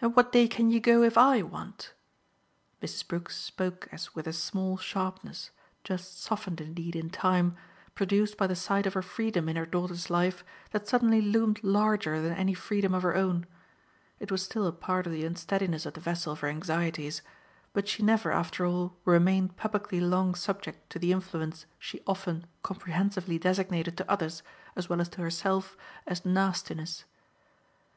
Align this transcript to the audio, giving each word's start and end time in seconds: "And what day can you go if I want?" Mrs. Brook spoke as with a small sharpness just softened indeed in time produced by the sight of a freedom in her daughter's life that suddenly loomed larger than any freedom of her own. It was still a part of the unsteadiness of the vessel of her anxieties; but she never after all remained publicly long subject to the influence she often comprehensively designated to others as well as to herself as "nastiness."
"And 0.00 0.14
what 0.14 0.30
day 0.30 0.46
can 0.46 0.70
you 0.70 0.78
go 0.78 1.02
if 1.02 1.18
I 1.18 1.42
want?" 1.42 1.92
Mrs. 2.80 3.08
Brook 3.08 3.30
spoke 3.30 3.88
as 3.90 4.14
with 4.14 4.28
a 4.28 4.32
small 4.32 4.76
sharpness 4.76 5.50
just 5.82 6.22
softened 6.22 6.60
indeed 6.60 6.94
in 6.94 7.10
time 7.10 7.56
produced 7.96 8.36
by 8.38 8.46
the 8.46 8.54
sight 8.54 8.86
of 8.86 8.94
a 8.94 9.02
freedom 9.02 9.48
in 9.48 9.56
her 9.56 9.66
daughter's 9.66 10.08
life 10.08 10.44
that 10.70 10.86
suddenly 10.86 11.20
loomed 11.20 11.64
larger 11.64 12.22
than 12.22 12.32
any 12.34 12.54
freedom 12.54 12.94
of 12.94 13.02
her 13.02 13.16
own. 13.16 13.44
It 14.20 14.30
was 14.30 14.44
still 14.44 14.68
a 14.68 14.72
part 14.72 15.04
of 15.04 15.10
the 15.12 15.24
unsteadiness 15.24 15.84
of 15.84 15.94
the 15.94 16.00
vessel 16.00 16.34
of 16.34 16.40
her 16.46 16.48
anxieties; 16.48 17.22
but 17.72 17.88
she 17.88 18.04
never 18.04 18.30
after 18.30 18.64
all 18.64 18.96
remained 19.04 19.56
publicly 19.56 19.98
long 19.98 20.36
subject 20.36 20.88
to 20.90 21.00
the 21.00 21.10
influence 21.10 21.66
she 21.76 22.00
often 22.06 22.46
comprehensively 22.62 23.36
designated 23.36 23.96
to 23.98 24.08
others 24.08 24.44
as 24.76 24.88
well 24.88 25.00
as 25.00 25.08
to 25.08 25.22
herself 25.22 25.76
as 26.06 26.24
"nastiness." 26.24 27.04